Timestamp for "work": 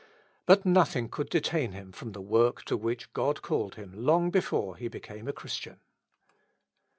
2.21-2.65